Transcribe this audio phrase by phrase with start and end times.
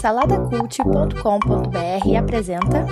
[0.00, 2.84] Saladacult.com.br apresenta.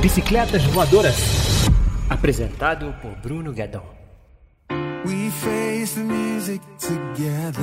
[0.00, 1.68] Bicicletas Voadoras.
[2.10, 3.84] Apresentado por Bruno Guedon.
[5.04, 7.62] We face the music together.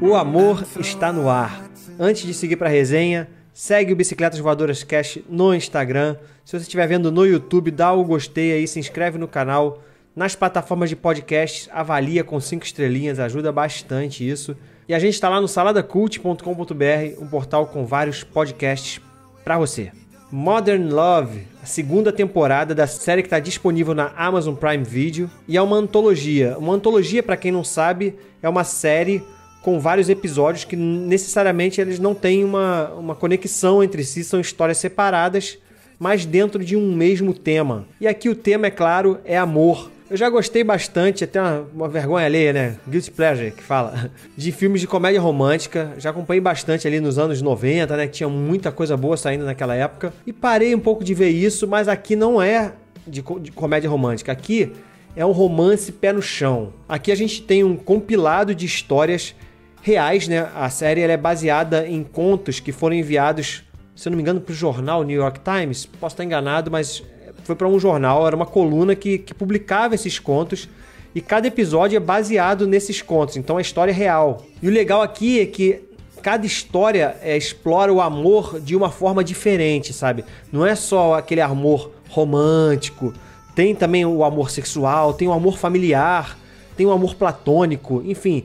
[0.00, 1.64] O amor está no ar.
[1.98, 3.28] Antes de seguir para a resenha,
[3.58, 6.14] segue o Bicicletas Voadoras Cash no Instagram.
[6.44, 9.82] Se você estiver vendo no YouTube, dá o gostei aí, se inscreve no canal.
[10.14, 14.56] Nas plataformas de podcasts, avalia com cinco estrelinhas, ajuda bastante isso.
[14.88, 19.00] E a gente está lá no saladacult.com.br, um portal com vários podcasts
[19.42, 19.90] para você.
[20.30, 25.56] Modern Love, a segunda temporada da série que está disponível na Amazon Prime Video e
[25.56, 26.56] é uma antologia.
[26.58, 29.20] Uma antologia, para quem não sabe, é uma série
[29.62, 34.78] com vários episódios que necessariamente eles não têm uma, uma conexão entre si, são histórias
[34.78, 35.58] separadas,
[35.98, 37.86] mas dentro de um mesmo tema.
[38.00, 39.90] E aqui o tema, é claro, é amor.
[40.10, 42.76] Eu já gostei bastante, até uma, uma vergonha alheia, né?
[42.88, 44.10] Guilty Pleasure, que fala.
[44.34, 45.92] De filmes de comédia romântica.
[45.98, 48.06] Já acompanhei bastante ali nos anos 90, né?
[48.06, 50.14] Tinha muita coisa boa saindo naquela época.
[50.26, 52.72] E parei um pouco de ver isso, mas aqui não é
[53.06, 54.32] de, de comédia romântica.
[54.32, 54.72] Aqui
[55.14, 56.72] é um romance pé no chão.
[56.88, 59.34] Aqui a gente tem um compilado de histórias
[59.82, 60.48] reais, né?
[60.54, 64.52] A série é baseada em contos que foram enviados, se eu não me engano, para
[64.52, 65.86] o jornal New York Times.
[65.86, 67.02] Posso estar enganado, mas
[67.44, 70.68] foi para um jornal, era uma coluna que, que publicava esses contos
[71.14, 74.42] e cada episódio é baseado nesses contos, então a história é real.
[74.62, 75.82] E o legal aqui é que
[76.22, 80.24] cada história é, explora o amor de uma forma diferente, sabe?
[80.52, 83.14] Não é só aquele amor romântico,
[83.54, 86.38] tem também o amor sexual, tem o amor familiar,
[86.76, 88.44] tem o amor platônico, enfim,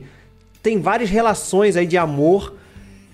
[0.64, 2.54] tem várias relações aí de amor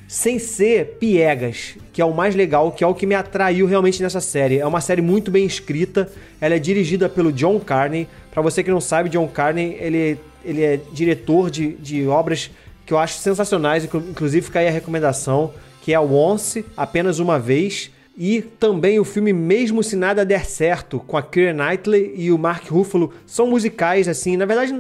[0.07, 4.01] sem ser piegas, que é o mais legal, que é o que me atraiu realmente
[4.01, 4.61] nessa série.
[4.61, 6.09] É uma série muito bem escrita,
[6.41, 8.07] ela é dirigida pelo John Carney.
[8.31, 12.53] Para você que não sabe, John Carney, ele, ele é diretor de, de obras
[12.87, 15.53] que eu acho sensacionais, inclusive fica aí a recomendação,
[15.83, 21.01] que é Once, Apenas Uma Vez, e também o filme Mesmo Se Nada Der Certo,
[21.01, 23.13] com a Keira Knightley e o Mark Ruffalo.
[23.27, 24.73] São musicais, assim, na verdade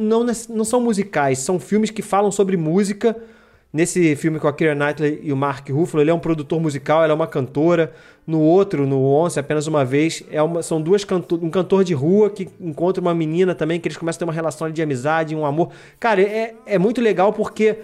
[0.00, 3.16] não, não são musicais, são filmes que falam sobre música,
[3.74, 7.02] Nesse filme com a Keira Knightley e o Mark Ruffalo, ele é um produtor musical,
[7.02, 7.92] ela é uma cantora.
[8.24, 11.92] No outro, no Once, apenas uma vez, é uma, são duas canto, um cantor de
[11.92, 15.34] rua que encontra uma menina também, que eles começam a ter uma relação de amizade,
[15.34, 15.72] um amor.
[15.98, 17.76] Cara, é, é muito legal porque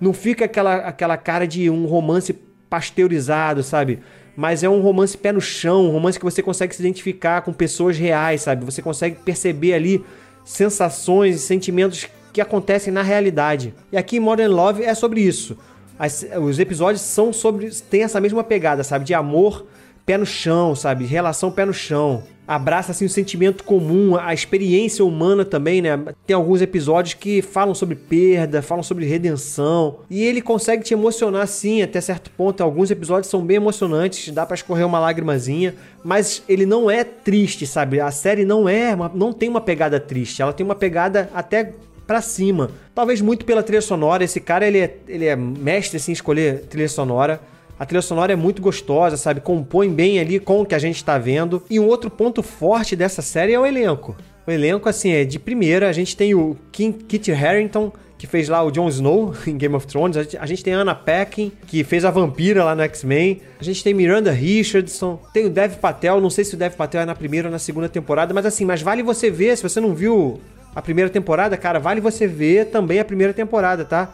[0.00, 2.32] não fica aquela, aquela cara de um romance
[2.70, 4.00] pasteurizado, sabe?
[4.34, 7.52] Mas é um romance pé no chão, um romance que você consegue se identificar com
[7.52, 8.64] pessoas reais, sabe?
[8.64, 10.02] Você consegue perceber ali
[10.44, 13.74] sensações e sentimentos que acontecem na realidade.
[13.90, 15.56] E aqui Modern Love é sobre isso.
[15.98, 17.70] As, os episódios são sobre.
[17.88, 19.04] tem essa mesma pegada, sabe?
[19.04, 19.66] De amor,
[20.04, 21.04] pé no chão, sabe?
[21.04, 22.22] Relação pé no chão.
[22.46, 25.98] Abraça assim o sentimento comum, a experiência humana também, né?
[26.26, 31.48] Tem alguns episódios que falam sobre perda, falam sobre redenção, e ele consegue te emocionar
[31.48, 32.62] sim até certo ponto.
[32.62, 37.66] Alguns episódios são bem emocionantes, dá para escorrer uma lágrimazinha, mas ele não é triste,
[37.66, 37.98] sabe?
[37.98, 41.72] A série não é, não tem uma pegada triste, ela tem uma pegada até
[42.06, 42.70] para cima.
[42.94, 44.22] Talvez muito pela trilha sonora.
[44.22, 47.40] Esse cara, ele é, ele é mestre assim, em escolher trilha sonora.
[47.84, 49.42] A trilha sonora é muito gostosa, sabe?
[49.42, 51.62] Compõe bem ali com o que a gente está vendo.
[51.68, 54.16] E um outro ponto forte dessa série é o elenco.
[54.46, 55.86] O elenco, assim, é de primeira.
[55.86, 59.74] A gente tem o Kim, Kit Harington, que fez lá o Jon Snow em Game
[59.74, 60.16] of Thrones.
[60.16, 63.42] A gente tem a Anna Paquin, que fez a vampira lá no X-Men.
[63.60, 65.20] A gente tem Miranda Richardson.
[65.34, 66.22] Tem o Dev Patel.
[66.22, 68.64] Não sei se o Dev Patel é na primeira ou na segunda temporada, mas assim,
[68.64, 69.58] mas vale você ver.
[69.58, 70.40] Se você não viu
[70.74, 74.10] a primeira temporada, cara, vale você ver também a primeira temporada, tá?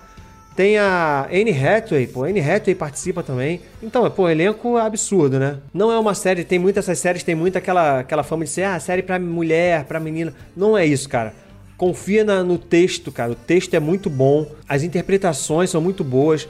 [0.56, 3.60] Tem a Anne Hathaway, pô, Anne Hathaway participa também.
[3.82, 5.58] Então, pô, elenco absurdo, né?
[5.72, 8.64] Não é uma série, tem muitas essas séries, tem muita aquela, aquela fama de ser,
[8.64, 10.34] ah, série pra mulher, pra menina.
[10.56, 11.32] Não é isso, cara.
[11.76, 13.32] Confia na, no texto, cara.
[13.32, 16.48] O texto é muito bom, as interpretações são muito boas.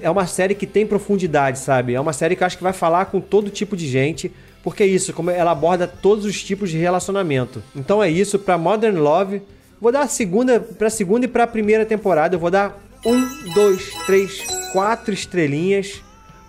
[0.00, 1.94] É uma série que tem profundidade, sabe?
[1.94, 4.32] É uma série que eu acho que vai falar com todo tipo de gente.
[4.66, 7.62] Porque é isso, como ela aborda todos os tipos de relacionamento.
[7.76, 9.40] Então é isso para Modern Love.
[9.80, 12.34] Vou dar a segunda para segunda e para a primeira temporada.
[12.34, 12.76] Eu vou dar
[13.06, 14.42] um, dois, três,
[14.72, 16.02] quatro estrelinhas.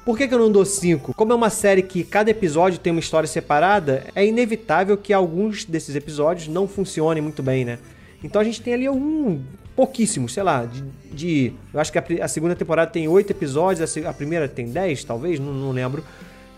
[0.03, 1.13] Por que, que eu não dou cinco?
[1.13, 5.65] Como é uma série que cada episódio tem uma história separada, é inevitável que alguns
[5.65, 7.77] desses episódios não funcionem muito bem, né?
[8.23, 9.43] Então a gente tem ali um
[9.75, 13.97] pouquíssimo, sei lá, de, de eu acho que a, a, segunda temporada tem oito episódios,
[13.97, 16.03] a, a, primeira tem dez, talvez, não, não lembro.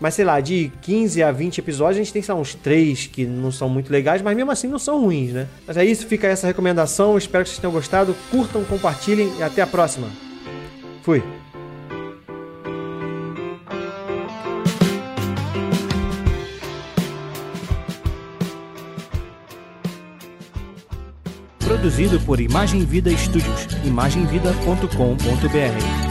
[0.00, 3.06] Mas sei lá, de 15 a 20 episódios, a gente tem, sei lá, uns 3
[3.08, 5.46] que não são muito legais, mas mesmo assim não são ruins, né?
[5.66, 7.18] Mas é isso, fica essa recomendação.
[7.18, 8.16] Espero que vocês tenham gostado.
[8.30, 10.08] Curtam, compartilhem e até a próxima.
[11.02, 11.22] Fui.
[21.58, 26.09] Produzido por Imagem Vida Studios, imagemvida.com.br.